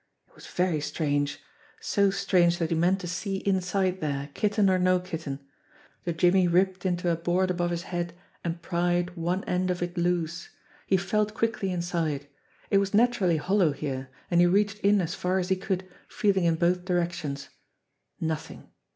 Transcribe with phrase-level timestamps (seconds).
[0.29, 1.37] It was very strange!
[1.79, 5.41] So strange that he meant to see inside there, Kitten or no Kitten!
[6.05, 9.99] The jimmy ripped into a board above his head, and pried one end of it
[9.99, 10.49] loose.
[10.87, 12.25] He felt quickly in side.
[12.71, 16.45] It was naturally hollow here, and he reached in as far as he could, feeling
[16.45, 17.49] in both directions.
[18.19, 18.71] Nothing!